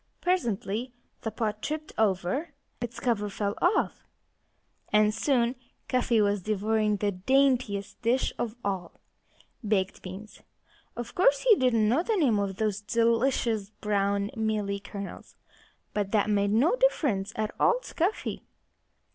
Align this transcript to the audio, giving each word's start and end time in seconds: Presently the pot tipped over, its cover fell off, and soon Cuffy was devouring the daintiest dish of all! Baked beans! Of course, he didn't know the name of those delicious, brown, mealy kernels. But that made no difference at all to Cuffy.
Presently 0.19 0.93
the 1.21 1.29
pot 1.29 1.61
tipped 1.61 1.93
over, 1.95 2.53
its 2.81 2.99
cover 2.99 3.29
fell 3.29 3.53
off, 3.61 4.03
and 4.91 5.13
soon 5.13 5.53
Cuffy 5.87 6.19
was 6.19 6.41
devouring 6.41 6.97
the 6.97 7.11
daintiest 7.11 8.01
dish 8.01 8.33
of 8.39 8.55
all! 8.65 8.99
Baked 9.63 10.01
beans! 10.01 10.41
Of 10.95 11.13
course, 11.13 11.41
he 11.41 11.55
didn't 11.55 11.87
know 11.87 12.01
the 12.01 12.15
name 12.15 12.39
of 12.39 12.55
those 12.55 12.81
delicious, 12.81 13.69
brown, 13.69 14.31
mealy 14.35 14.79
kernels. 14.79 15.35
But 15.93 16.09
that 16.13 16.31
made 16.31 16.49
no 16.49 16.75
difference 16.77 17.31
at 17.35 17.51
all 17.59 17.77
to 17.81 17.93
Cuffy. 17.93 18.41